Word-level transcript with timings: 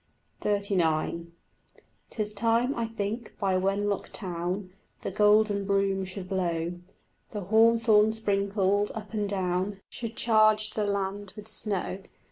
XXXIX 0.41 1.27
'Tis 2.09 2.33
time, 2.33 2.73
I 2.73 2.87
think 2.87 3.37
by 3.39 3.55
Wenlock 3.55 4.09
town 4.11 4.71
The 5.01 5.11
golden 5.11 5.63
broom 5.67 6.05
should 6.05 6.27
blow; 6.27 6.79
The 7.29 7.41
hawthorn 7.41 8.11
sprinkled 8.11 8.91
up 8.95 9.13
and 9.13 9.29
down 9.29 9.79
Should 9.89 10.15
charge 10.15 10.71
the 10.71 10.85
land 10.85 11.33
with 11.35 11.51
snow. 11.51 11.99